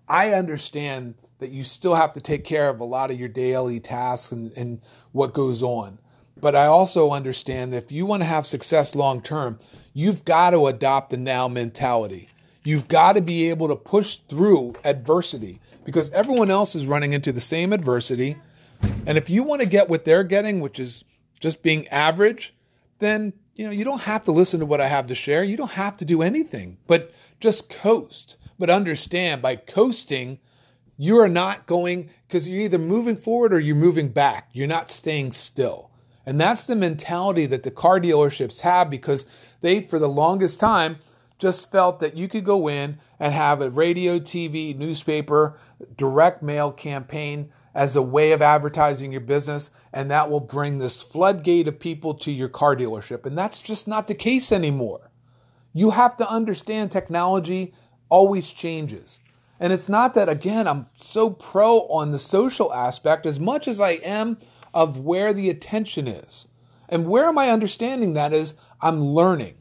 I 0.07 0.35
understand 0.35 1.15
that 1.39 1.51
you 1.51 1.65
still 1.65 1.95
have 1.95 2.13
to 2.13 2.21
take 2.21 2.45
care 2.45 2.69
of 2.69 2.81
a 2.81 2.85
lot 2.85 3.11
of 3.11 3.19
your 3.19 3.31
daily 3.31 3.81
tasks 3.81 4.31
and, 4.31 4.53
and 4.59 4.83
what 5.13 5.33
goes 5.33 5.63
on. 5.63 5.99
But 6.41 6.57
I 6.57 6.67
also 6.67 7.13
understand 7.13 7.73
that 7.73 7.85
if 7.85 7.93
you 7.93 8.07
want 8.07 8.23
to 8.23 8.27
have 8.27 8.47
success 8.47 8.95
long 8.95 9.23
term, 9.23 9.59
you've 9.93 10.25
got 10.25 10.51
to 10.51 10.67
adopt 10.67 11.11
the 11.11 11.17
now 11.17 11.49
mentality. 11.49 12.29
You've 12.65 12.89
got 12.89 13.13
to 13.15 13.21
be 13.21 13.51
able 13.51 13.69
to 13.69 13.77
push 13.77 14.17
through 14.29 14.75
adversity 14.85 15.61
because 15.85 16.11
everyone 16.11 16.51
else 16.51 16.75
is 16.75 16.87
running 16.87 17.13
into 17.13 17.31
the 17.31 17.41
same 17.41 17.73
adversity. 17.73 18.37
And 19.07 19.19
if 19.19 19.29
you 19.31 19.43
want 19.43 19.61
to 19.61 19.69
get 19.69 19.89
what 19.89 20.05
they're 20.05 20.25
getting, 20.25 20.61
which 20.61 20.81
is 20.81 21.05
just 21.41 21.63
being 21.63 21.87
average, 21.89 22.55
then 22.99 23.35
you 23.55 23.67
know 23.67 23.71
you 23.71 23.85
don't 23.85 24.03
have 24.03 24.25
to 24.25 24.33
listen 24.33 24.61
to 24.61 24.67
what 24.67 24.81
I 24.81 24.89
have 24.89 25.07
to 25.09 25.15
share. 25.15 25.45
You 25.45 25.57
don't 25.57 25.73
have 25.73 25.97
to 25.99 26.05
do 26.05 26.23
anything, 26.23 26.79
but 26.87 27.13
just 27.39 27.69
coast. 27.71 28.37
But 28.59 28.71
understand 28.71 29.43
by 29.43 29.57
coasting, 29.57 30.39
you 30.97 31.19
are 31.19 31.29
not 31.29 31.67
going 31.67 32.11
because 32.27 32.49
you're 32.49 32.63
either 32.63 32.79
moving 32.79 33.17
forward 33.17 33.53
or 33.53 33.61
you're 33.61 33.77
moving 33.77 34.09
back. 34.09 34.49
You're 34.53 34.67
not 34.67 34.91
staying 34.91 35.33
still. 35.33 35.91
And 36.27 36.41
that's 36.41 36.65
the 36.65 36.77
mentality 36.77 37.47
that 37.47 37.63
the 37.63 37.71
car 37.71 38.01
dealerships 38.01 38.61
have 38.61 38.91
because 38.91 39.27
they, 39.61 39.83
for 39.83 39.99
the 39.99 40.09
longest 40.09 40.59
time, 40.59 40.99
just 41.39 41.71
felt 41.71 42.01
that 42.01 42.17
you 42.17 42.29
could 42.29 42.45
go 42.45 42.69
in 42.69 42.99
and 43.19 43.35
have 43.35 43.61
a 43.61 43.71
radio, 43.71 44.19
TV, 44.19 44.77
newspaper, 44.77 45.59
direct 45.97 46.43
mail 46.43 46.73
campaign 46.73 47.51
as 47.75 47.97
a 47.97 48.03
way 48.03 48.33
of 48.33 48.41
advertising 48.41 49.11
your 49.11 49.21
business, 49.21 49.71
and 49.93 50.11
that 50.11 50.31
will 50.31 50.41
bring 50.41 50.79
this 50.79 51.03
floodgate 51.03 51.67
of 51.67 51.81
people 51.81 52.15
to 52.15 52.31
your 52.31 52.49
car 52.49 52.77
dealership. 52.77 53.27
And 53.27 53.37
that's 53.37 53.61
just 53.61 53.89
not 53.89 54.07
the 54.07 54.15
case 54.15 54.53
anymore. 54.53 55.11
You 55.73 55.91
have 55.91 56.17
to 56.19 56.31
understand 56.31 56.93
technology 56.93 57.75
always 58.09 58.53
changes. 58.53 59.19
And 59.59 59.73
it's 59.73 59.89
not 59.89 60.15
that, 60.15 60.29
again, 60.29 60.69
I'm 60.69 60.87
so 60.95 61.31
pro 61.31 61.81
on 61.89 62.13
the 62.13 62.19
social 62.19 62.73
aspect 62.73 63.27
as 63.27 63.41
much 63.41 63.67
as 63.67 63.81
I 63.81 63.93
am 63.93 64.39
of 64.75 64.99
where 64.99 65.33
the 65.33 65.49
attention 65.49 66.07
is. 66.07 66.49
And 66.89 67.09
where 67.09 67.25
am 67.25 67.39
I 67.39 67.49
understanding 67.49 68.13
that 68.15 68.35
is 68.35 68.55
I'm 68.83 69.03
learning, 69.03 69.55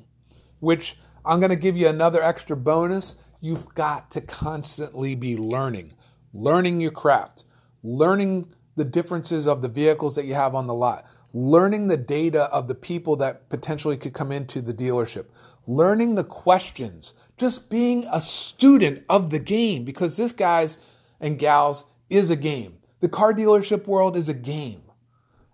which 0.60 0.98
I'm 1.24 1.40
going 1.40 1.52
to 1.52 1.56
give 1.56 1.78
you 1.78 1.88
another 1.88 2.22
extra 2.22 2.58
bonus. 2.58 3.16
You've 3.40 3.74
got 3.76 4.12
to 4.12 4.22
constantly 4.22 5.16
be 5.16 5.38
learning, 5.38 5.94
learning 6.34 6.82
your 6.82 6.92
craft, 6.92 7.46
learning 7.84 8.54
the 8.76 8.86
differences 8.86 9.48
of 9.48 9.62
the 9.62 9.70
vehicles 9.70 10.16
that 10.16 10.26
you 10.26 10.34
have 10.34 10.56
on 10.56 10.68
the 10.68 10.74
lot, 10.74 11.06
learning 11.34 11.88
the 11.88 11.98
data 11.98 12.44
of 12.46 12.68
the 12.68 12.76
people 12.76 13.16
that 13.18 13.50
potentially 13.50 13.98
could 13.98 14.14
come 14.14 14.32
into 14.32 14.62
the 14.62 14.74
dealership, 14.74 15.26
learning 15.68 16.16
the 16.16 16.24
questions, 16.24 17.14
just 17.38 17.70
being 17.70 18.06
a 18.12 18.20
student 18.20 19.04
of 19.10 19.30
the 19.30 19.40
game 19.40 19.84
because 19.84 20.18
this, 20.18 20.32
guys 20.32 20.78
and 21.20 21.40
gals, 21.40 21.86
is 22.10 22.30
a 22.30 22.36
game. 22.36 22.78
The 23.00 23.10
car 23.10 23.34
dealership 23.34 23.86
world 23.88 24.16
is 24.16 24.30
a 24.30 24.34
game. 24.34 24.83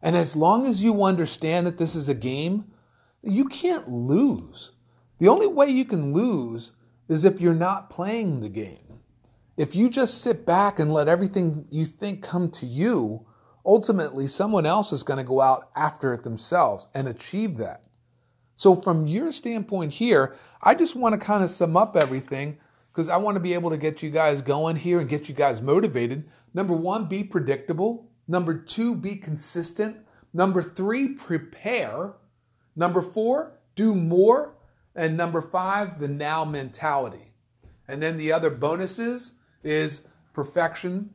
And 0.02 0.16
as 0.16 0.36
long 0.36 0.66
as 0.66 0.82
you 0.82 1.04
understand 1.04 1.68
that 1.68 1.78
this 1.78 1.96
is 1.96 2.08
a 2.10 2.14
game, 2.14 2.72
you 3.22 3.46
can't 3.46 3.90
lose. 3.90 4.72
The 5.20 5.28
only 5.28 5.48
way 5.48 5.68
you 5.68 5.86
can 5.86 6.14
lose 6.14 6.72
is 7.10 7.26
if 7.26 7.42
you're 7.42 7.54
not 7.54 7.90
playing 7.90 8.40
the 8.40 8.50
game. 8.50 9.02
If 9.58 9.76
you 9.76 9.90
just 9.90 10.22
sit 10.22 10.46
back 10.46 10.80
and 10.80 10.94
let 10.94 11.10
everything 11.10 11.68
you 11.70 11.86
think 11.86 12.24
come 12.24 12.48
to 12.50 12.66
you, 12.66 13.26
ultimately 13.66 14.26
someone 14.26 14.66
else 14.66 14.94
is 14.94 15.04
going 15.04 15.18
to 15.18 15.24
go 15.24 15.42
out 15.42 15.70
after 15.76 16.14
it 16.14 16.24
themselves 16.24 16.88
and 16.94 17.08
achieve 17.08 17.58
that. 17.58 17.84
So, 18.56 18.76
from 18.76 19.08
your 19.08 19.32
standpoint 19.32 19.94
here, 19.94 20.36
I 20.62 20.76
just 20.76 20.96
want 20.96 21.14
to 21.14 21.20
kind 21.20 21.44
of 21.44 21.50
sum 21.50 21.76
up 21.78 21.96
everything 21.96 22.58
because 22.92 23.10
I 23.10 23.18
want 23.18 23.36
to 23.36 23.42
be 23.42 23.54
able 23.54 23.70
to 23.70 23.78
get 23.78 24.04
you 24.04 24.10
guys 24.10 24.42
going 24.42 24.76
here 24.76 25.00
and 25.00 25.10
get 25.10 25.30
you 25.30 25.36
guys 25.36 25.62
motivated. 25.62 26.30
Number 26.54 26.74
one, 26.74 27.06
be 27.06 27.24
predictable. 27.24 28.09
Number 28.30 28.54
two, 28.54 28.94
be 28.96 29.16
consistent. 29.16 29.98
Number 30.34 30.62
three, 30.62 31.16
prepare. 31.16 32.14
Number 32.76 33.02
four, 33.02 33.54
do 33.74 33.96
more. 33.96 34.54
And 34.96 35.18
number 35.18 35.42
five, 35.42 36.00
the 36.00 36.08
now 36.08 36.46
mentality. 36.46 37.34
And 37.88 38.02
then 38.02 38.18
the 38.18 38.32
other 38.32 38.52
bonuses 38.52 39.32
is 39.64 40.02
perfection. 40.34 41.10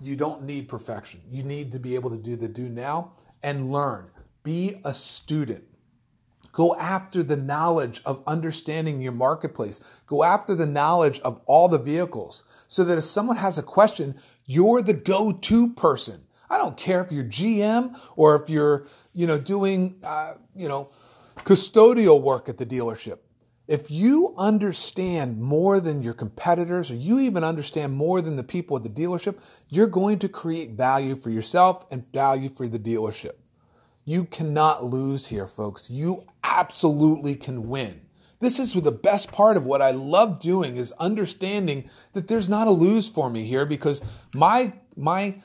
You 0.00 0.14
don't 0.14 0.44
need 0.44 0.68
perfection. 0.68 1.20
You 1.28 1.42
need 1.42 1.72
to 1.72 1.80
be 1.80 1.96
able 1.96 2.10
to 2.10 2.16
do 2.16 2.36
the 2.36 2.46
do 2.46 2.68
now 2.68 3.14
and 3.42 3.72
learn. 3.72 4.10
Be 4.44 4.80
a 4.84 4.94
student. 4.94 5.64
Go 6.52 6.76
after 6.76 7.24
the 7.24 7.36
knowledge 7.36 8.02
of 8.04 8.22
understanding 8.24 9.00
your 9.00 9.12
marketplace. 9.12 9.80
Go 10.06 10.22
after 10.22 10.54
the 10.54 10.66
knowledge 10.66 11.18
of 11.20 11.40
all 11.46 11.66
the 11.66 11.78
vehicles 11.78 12.44
so 12.68 12.84
that 12.84 12.98
if 12.98 13.04
someone 13.04 13.38
has 13.38 13.58
a 13.58 13.64
question, 13.64 14.14
you're 14.44 14.80
the 14.80 14.92
go 14.92 15.32
to 15.32 15.72
person. 15.74 16.22
I 16.52 16.58
don't 16.58 16.76
care 16.76 17.02
if 17.02 17.10
you're 17.10 17.24
GM 17.24 17.98
or 18.14 18.36
if 18.36 18.50
you're, 18.50 18.86
you 19.14 19.26
know, 19.26 19.38
doing, 19.38 19.96
uh, 20.04 20.34
you 20.54 20.68
know, 20.68 20.90
custodial 21.38 22.20
work 22.20 22.50
at 22.50 22.58
the 22.58 22.66
dealership. 22.66 23.20
If 23.66 23.90
you 23.90 24.34
understand 24.36 25.40
more 25.40 25.80
than 25.80 26.02
your 26.02 26.12
competitors, 26.12 26.90
or 26.90 26.96
you 26.96 27.20
even 27.20 27.42
understand 27.42 27.94
more 27.94 28.20
than 28.20 28.36
the 28.36 28.42
people 28.42 28.76
at 28.76 28.82
the 28.82 28.90
dealership, 28.90 29.38
you're 29.70 29.86
going 29.86 30.18
to 30.18 30.28
create 30.28 30.72
value 30.72 31.14
for 31.14 31.30
yourself 31.30 31.86
and 31.90 32.04
value 32.12 32.50
for 32.50 32.68
the 32.68 32.78
dealership. 32.78 33.36
You 34.04 34.24
cannot 34.26 34.84
lose 34.84 35.28
here, 35.28 35.46
folks. 35.46 35.88
You 35.88 36.26
absolutely 36.44 37.34
can 37.34 37.70
win. 37.70 38.02
This 38.40 38.58
is 38.58 38.74
the 38.74 38.92
best 38.92 39.32
part 39.32 39.56
of 39.56 39.64
what 39.64 39.80
I 39.80 39.92
love 39.92 40.38
doing 40.38 40.76
is 40.76 40.92
understanding 40.98 41.88
that 42.12 42.28
there's 42.28 42.48
not 42.48 42.66
a 42.66 42.72
lose 42.72 43.08
for 43.08 43.30
me 43.30 43.44
here 43.44 43.64
because 43.64 44.02
my 44.34 44.74
my 44.96 45.36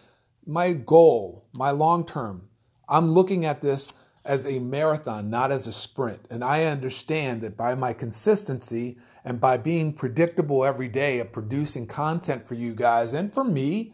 my 0.48 0.74
goal, 0.74 1.46
my 1.54 1.72
long 1.72 2.06
term, 2.06 2.48
I'm 2.88 3.12
looking 3.12 3.46
at 3.46 3.62
this 3.62 3.92
as 4.24 4.46
a 4.46 4.60
marathon, 4.60 5.30
not 5.30 5.52
as 5.52 5.68
a 5.68 5.72
sprint. 5.72 6.26
And 6.30 6.44
I 6.44 6.66
understand 6.66 7.42
that 7.42 7.58
by 7.58 7.76
my 7.76 7.94
consistency 7.94 8.98
and 9.24 9.40
by 9.40 9.58
being 9.58 9.94
predictable 9.94 10.66
every 10.66 10.88
day 10.88 11.20
of 11.20 11.32
producing 11.32 11.88
content 11.88 12.48
for 12.48 12.56
you 12.56 12.74
guys 12.76 13.14
and 13.14 13.34
for 13.34 13.44
me, 13.44 13.94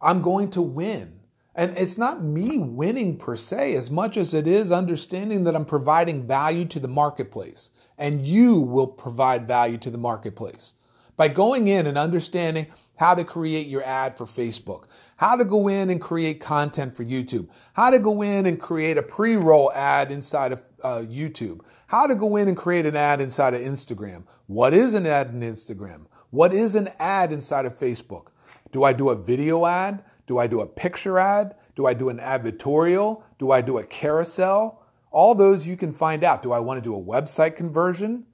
I'm 0.00 0.22
going 0.22 0.50
to 0.50 0.62
win. 0.62 1.20
And 1.54 1.76
it's 1.78 1.96
not 1.96 2.22
me 2.22 2.58
winning 2.58 3.16
per 3.16 3.34
se 3.34 3.74
as 3.76 3.90
much 3.90 4.18
as 4.18 4.34
it 4.34 4.46
is 4.46 4.70
understanding 4.70 5.44
that 5.44 5.56
I'm 5.56 5.64
providing 5.64 6.26
value 6.26 6.66
to 6.66 6.78
the 6.78 6.88
marketplace 6.88 7.70
and 7.96 8.26
you 8.26 8.60
will 8.60 8.86
provide 8.86 9.48
value 9.48 9.78
to 9.78 9.90
the 9.90 9.96
marketplace 9.96 10.74
by 11.16 11.28
going 11.28 11.68
in 11.68 11.86
and 11.86 11.96
understanding 11.96 12.66
how 12.96 13.14
to 13.14 13.24
create 13.24 13.66
your 13.66 13.82
ad 13.84 14.16
for 14.16 14.24
Facebook, 14.24 14.84
how 15.16 15.36
to 15.36 15.44
go 15.44 15.68
in 15.68 15.90
and 15.90 16.00
create 16.00 16.40
content 16.40 16.96
for 16.96 17.04
YouTube, 17.04 17.48
how 17.74 17.90
to 17.90 17.98
go 17.98 18.22
in 18.22 18.46
and 18.46 18.60
create 18.60 18.98
a 18.98 19.02
pre 19.02 19.36
roll 19.36 19.72
ad 19.72 20.10
inside 20.10 20.52
of 20.52 20.62
uh, 20.82 20.98
YouTube, 20.98 21.60
how 21.86 22.06
to 22.06 22.14
go 22.14 22.36
in 22.36 22.48
and 22.48 22.56
create 22.56 22.86
an 22.86 22.96
ad 22.96 23.20
inside 23.20 23.54
of 23.54 23.60
Instagram. 23.60 24.24
What 24.46 24.74
is 24.74 24.94
an 24.94 25.06
ad 25.06 25.28
in 25.28 25.40
Instagram? 25.40 26.06
What 26.30 26.52
is 26.52 26.74
an 26.74 26.90
ad 26.98 27.32
inside 27.32 27.66
of 27.66 27.78
Facebook? 27.78 28.28
Do 28.72 28.84
I 28.84 28.92
do 28.92 29.10
a 29.10 29.16
video 29.16 29.66
ad? 29.66 30.04
Do 30.26 30.38
I 30.38 30.46
do 30.46 30.60
a 30.60 30.66
picture 30.66 31.18
ad? 31.18 31.54
Do 31.76 31.86
I 31.86 31.94
do 31.94 32.08
an 32.08 32.18
advertorial? 32.18 33.22
Do 33.38 33.52
I 33.52 33.60
do 33.60 33.78
a 33.78 33.84
carousel? 33.84 34.82
All 35.10 35.34
those 35.34 35.66
you 35.66 35.76
can 35.76 35.92
find 35.92 36.24
out. 36.24 36.42
Do 36.42 36.52
I 36.52 36.58
want 36.58 36.78
to 36.78 36.82
do 36.82 36.94
a 36.94 37.00
website 37.00 37.56
conversion? 37.56 38.26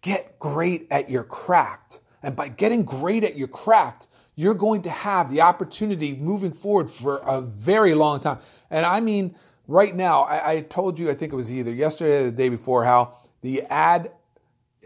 Get 0.00 0.38
great 0.38 0.86
at 0.90 1.10
your 1.10 1.24
craft. 1.24 2.00
And 2.22 2.36
by 2.36 2.48
getting 2.48 2.84
great 2.84 3.24
at 3.24 3.36
your 3.36 3.48
craft, 3.48 4.06
you're 4.34 4.54
going 4.54 4.82
to 4.82 4.90
have 4.90 5.30
the 5.30 5.40
opportunity 5.40 6.14
moving 6.14 6.52
forward 6.52 6.88
for 6.88 7.18
a 7.18 7.40
very 7.40 7.94
long 7.94 8.20
time. 8.20 8.38
And 8.70 8.86
I 8.86 9.00
mean, 9.00 9.34
right 9.68 9.94
now, 9.94 10.22
I, 10.22 10.52
I 10.52 10.60
told 10.60 10.98
you, 10.98 11.10
I 11.10 11.14
think 11.14 11.32
it 11.32 11.36
was 11.36 11.52
either 11.52 11.72
yesterday 11.72 12.20
or 12.20 12.24
the 12.24 12.32
day 12.32 12.48
before, 12.48 12.84
how 12.84 13.14
the 13.42 13.62
ad 13.62 14.12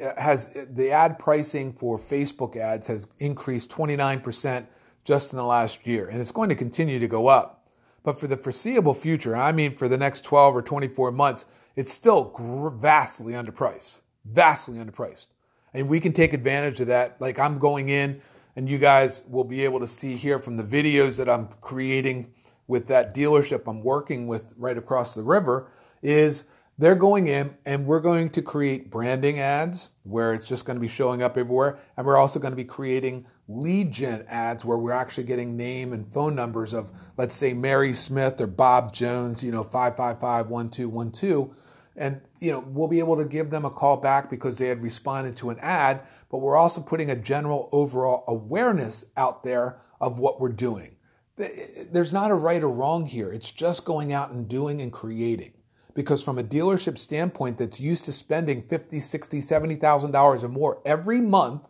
uh, 0.02 0.20
has 0.20 0.50
the 0.54 0.90
ad 0.90 1.18
pricing 1.18 1.72
for 1.72 1.98
Facebook 1.98 2.56
ads 2.56 2.86
has 2.88 3.06
increased 3.18 3.70
29% 3.70 4.66
just 5.04 5.32
in 5.32 5.36
the 5.36 5.44
last 5.44 5.86
year, 5.86 6.08
and 6.08 6.20
it's 6.20 6.32
going 6.32 6.48
to 6.48 6.54
continue 6.54 6.98
to 6.98 7.08
go 7.08 7.28
up. 7.28 7.68
But 8.02 8.20
for 8.20 8.26
the 8.26 8.36
foreseeable 8.36 8.94
future, 8.94 9.34
I 9.34 9.52
mean 9.52 9.74
for 9.74 9.88
the 9.88 9.96
next 9.96 10.24
12 10.24 10.56
or 10.56 10.62
24 10.62 11.12
months, 11.12 11.46
it's 11.76 11.92
still 11.92 12.32
vastly 12.76 13.32
underpriced, 13.32 14.00
vastly 14.24 14.78
underpriced. 14.78 15.28
And 15.76 15.88
we 15.88 16.00
can 16.00 16.12
take 16.12 16.32
advantage 16.32 16.80
of 16.80 16.86
that. 16.86 17.20
Like 17.20 17.38
I'm 17.38 17.58
going 17.58 17.90
in, 17.90 18.22
and 18.56 18.68
you 18.68 18.78
guys 18.78 19.22
will 19.28 19.44
be 19.44 19.62
able 19.64 19.78
to 19.80 19.86
see 19.86 20.16
here 20.16 20.38
from 20.38 20.56
the 20.56 20.64
videos 20.64 21.16
that 21.18 21.28
I'm 21.28 21.48
creating 21.60 22.32
with 22.66 22.86
that 22.88 23.14
dealership 23.14 23.68
I'm 23.68 23.82
working 23.82 24.26
with 24.26 24.54
right 24.56 24.76
across 24.76 25.14
the 25.14 25.22
river 25.22 25.70
is 26.02 26.44
they're 26.78 26.94
going 26.94 27.28
in 27.28 27.54
and 27.64 27.86
we're 27.86 28.00
going 28.00 28.30
to 28.30 28.42
create 28.42 28.90
branding 28.90 29.38
ads 29.38 29.90
where 30.02 30.34
it's 30.34 30.48
just 30.48 30.64
going 30.64 30.76
to 30.76 30.80
be 30.80 30.88
showing 30.88 31.22
up 31.22 31.36
everywhere. 31.36 31.78
And 31.96 32.06
we're 32.06 32.16
also 32.16 32.38
going 32.38 32.52
to 32.52 32.56
be 32.56 32.64
creating 32.64 33.26
lead 33.46 33.92
gen 33.92 34.24
ads 34.28 34.64
where 34.64 34.78
we're 34.78 34.92
actually 34.92 35.24
getting 35.24 35.56
name 35.56 35.92
and 35.92 36.08
phone 36.10 36.34
numbers 36.34 36.72
of, 36.72 36.90
let's 37.16 37.36
say, 37.36 37.52
Mary 37.52 37.92
Smith 37.92 38.40
or 38.40 38.46
Bob 38.46 38.92
Jones, 38.92 39.44
you 39.44 39.52
know, 39.52 39.62
555 39.62 40.50
1212 40.50 41.54
and 41.96 42.20
you 42.40 42.52
know 42.52 42.62
we'll 42.66 42.88
be 42.88 42.98
able 42.98 43.16
to 43.16 43.24
give 43.24 43.50
them 43.50 43.64
a 43.64 43.70
call 43.70 43.96
back 43.96 44.28
because 44.30 44.58
they 44.58 44.68
had 44.68 44.82
responded 44.82 45.36
to 45.36 45.50
an 45.50 45.58
ad 45.60 46.02
but 46.30 46.38
we're 46.38 46.56
also 46.56 46.80
putting 46.80 47.10
a 47.10 47.16
general 47.16 47.68
overall 47.72 48.24
awareness 48.26 49.04
out 49.16 49.44
there 49.44 49.78
of 50.00 50.18
what 50.18 50.40
we're 50.40 50.48
doing. 50.48 50.96
Eh, 51.38 51.44
eh, 51.44 51.84
there's 51.90 52.12
not 52.12 52.30
a 52.30 52.34
right 52.34 52.62
or 52.62 52.70
wrong 52.70 53.06
here. 53.06 53.30
It's 53.30 53.50
just 53.50 53.84
going 53.84 54.12
out 54.12 54.30
and 54.30 54.48
doing 54.48 54.80
and 54.80 54.92
creating. 54.92 55.52
Because 55.94 56.22
from 56.22 56.38
a 56.38 56.44
dealership 56.44 56.98
standpoint 56.98 57.58
that's 57.58 57.80
used 57.80 58.04
to 58.04 58.12
spending 58.12 58.60
50 58.60 59.00
60 59.00 59.40
70000 59.40 60.10
dollars 60.10 60.44
or 60.44 60.48
more 60.48 60.82
every 60.84 61.22
month 61.22 61.62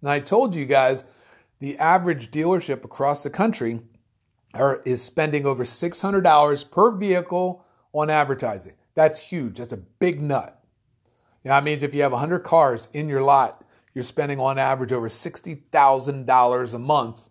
and 0.00 0.08
i 0.08 0.20
told 0.20 0.54
you 0.54 0.64
guys 0.64 1.04
the 1.58 1.76
average 1.78 2.30
dealership 2.30 2.84
across 2.84 3.24
the 3.24 3.30
country 3.30 3.80
is 4.84 5.02
spending 5.02 5.46
over 5.46 5.64
$600 5.64 6.70
per 6.70 6.90
vehicle 6.92 7.64
on 7.92 8.10
advertising 8.10 8.74
that's 8.94 9.20
huge. 9.20 9.58
That's 9.58 9.72
a 9.72 9.78
big 9.78 10.20
nut. 10.20 10.62
You 11.44 11.48
know, 11.48 11.56
that 11.56 11.64
means 11.64 11.82
if 11.82 11.94
you 11.94 12.02
have 12.02 12.12
100 12.12 12.40
cars 12.40 12.88
in 12.92 13.08
your 13.08 13.22
lot, 13.22 13.64
you're 13.94 14.04
spending 14.04 14.40
on 14.40 14.58
average 14.58 14.92
over 14.92 15.08
$60,000 15.08 16.74
a 16.74 16.78
month 16.78 17.30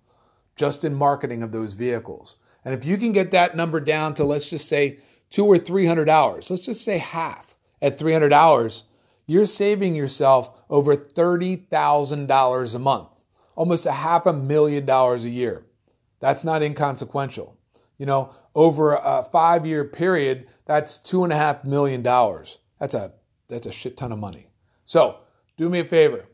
just 0.55 0.83
in 0.85 0.93
marketing 0.93 1.41
of 1.43 1.51
those 1.51 1.73
vehicles. 1.73 2.35
And 2.63 2.73
if 2.73 2.85
you 2.85 2.97
can 2.97 3.11
get 3.11 3.31
that 3.31 3.55
number 3.55 3.79
down 3.79 4.13
to, 4.15 4.23
let's 4.23 4.49
just 4.49 4.69
say, 4.69 4.99
two 5.29 5.45
or 5.45 5.57
three 5.57 5.87
hundred 5.87 6.09
hours, 6.09 6.49
let's 6.49 6.65
just 6.65 6.83
say 6.83 6.97
half 6.97 7.55
at 7.81 7.97
300 7.97 8.33
hours, 8.33 8.83
you're 9.25 9.45
saving 9.45 9.95
yourself 9.95 10.51
over 10.69 10.95
$30,000 10.95 12.75
a 12.75 12.79
month, 12.79 13.07
almost 13.55 13.85
a 13.85 13.91
half 13.91 14.25
a 14.25 14.33
million 14.33 14.85
dollars 14.85 15.23
a 15.23 15.29
year. 15.29 15.65
That's 16.19 16.43
not 16.43 16.61
inconsequential. 16.61 17.57
You 17.97 18.05
know, 18.05 18.35
over 18.55 18.93
a 18.93 19.23
five 19.23 19.65
year 19.65 19.83
period, 19.85 20.47
that's 20.65 20.97
two 20.97 21.23
and 21.23 21.31
a 21.33 21.35
half 21.35 21.63
million 21.63 22.01
dollars. 22.01 22.59
That's 22.79 22.93
a 22.93 23.13
that's 23.47 23.67
a 23.67 23.71
shit 23.71 23.97
ton 23.97 24.11
of 24.11 24.19
money. 24.19 24.47
So 24.85 25.19
do 25.57 25.69
me 25.69 25.79
a 25.79 25.83
favor. 25.83 26.25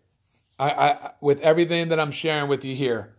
I, 0.60 0.70
I 0.70 1.12
with 1.22 1.40
everything 1.42 1.90
that 1.90 2.00
I'm 2.00 2.12
sharing 2.12 2.50
with 2.50 2.66
you 2.66 2.76
here, 2.76 3.16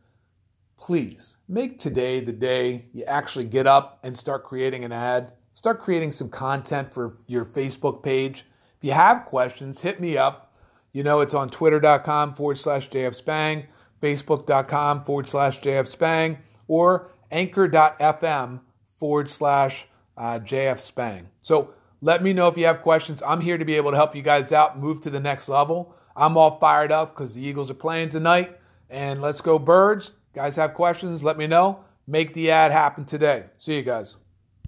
please 0.76 1.36
make 1.48 1.78
today 1.78 2.20
the 2.20 2.32
day 2.32 2.86
you 2.92 3.04
actually 3.04 3.46
get 3.46 3.66
up 3.66 3.98
and 4.02 4.16
start 4.16 4.44
creating 4.44 4.84
an 4.84 4.92
ad. 4.92 5.32
Start 5.52 5.80
creating 5.80 6.12
some 6.12 6.28
content 6.28 6.92
for 6.92 7.16
your 7.26 7.44
Facebook 7.44 8.02
page. 8.02 8.44
If 8.76 8.84
you 8.84 8.92
have 8.92 9.26
questions, 9.26 9.80
hit 9.80 10.00
me 10.00 10.16
up. 10.16 10.54
You 10.92 11.02
know, 11.02 11.20
it's 11.20 11.34
on 11.34 11.48
twitter.com 11.48 12.34
forward 12.34 12.58
slash 12.58 12.88
jfspang, 12.88 13.66
facebook.com 14.00 15.04
forward 15.04 15.28
slash 15.28 15.60
jfspang, 15.60 16.38
or 16.68 17.10
anchor.fm 17.30 18.60
forward 18.98 19.30
slash 19.30 19.86
uh, 20.16 20.40
JF 20.40 20.78
Spang. 20.78 21.28
So 21.42 21.70
let 22.00 22.22
me 22.22 22.32
know 22.32 22.48
if 22.48 22.56
you 22.56 22.66
have 22.66 22.82
questions. 22.82 23.22
I'm 23.26 23.40
here 23.40 23.58
to 23.58 23.64
be 23.64 23.74
able 23.74 23.90
to 23.90 23.96
help 23.96 24.14
you 24.14 24.22
guys 24.22 24.52
out, 24.52 24.78
move 24.78 25.00
to 25.02 25.10
the 25.10 25.20
next 25.20 25.48
level. 25.48 25.94
I'm 26.16 26.36
all 26.36 26.58
fired 26.58 26.92
up 26.92 27.14
because 27.14 27.34
the 27.34 27.42
Eagles 27.42 27.70
are 27.70 27.74
playing 27.74 28.10
tonight. 28.10 28.58
And 28.90 29.20
let's 29.20 29.40
go, 29.40 29.58
birds. 29.58 30.12
Guys 30.34 30.56
have 30.56 30.74
questions, 30.74 31.22
let 31.22 31.38
me 31.38 31.46
know. 31.46 31.84
Make 32.06 32.34
the 32.34 32.50
ad 32.50 32.72
happen 32.72 33.04
today. 33.04 33.46
See 33.58 33.76
you 33.76 33.82
guys. 33.82 34.16